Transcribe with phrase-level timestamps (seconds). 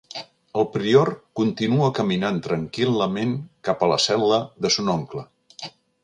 [0.59, 3.35] El prior continua caminant tranquil·lament
[3.69, 5.27] cap a la cel·la de son oncle.